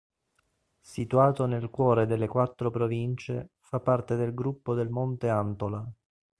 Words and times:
Situato 0.79 1.45
nel 1.45 1.69
cuore 1.69 2.07
delle 2.07 2.27
quattro 2.27 2.71
province 2.71 3.49
fa 3.59 3.79
parte 3.79 4.15
del 4.15 4.33
Gruppo 4.33 4.73
del 4.73 4.89
Monte 4.89 5.29
Antola. 5.29 5.87